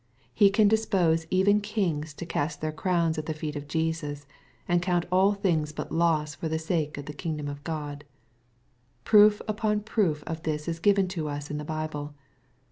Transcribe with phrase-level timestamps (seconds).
[0.33, 4.25] He can dispose even kings to cast their crowns at the feet of Jesus,
[4.67, 8.03] and count all things but loss for the sake of the kingdom of God,
[9.03, 12.15] Proof upon proof of this is given to us in the Bible.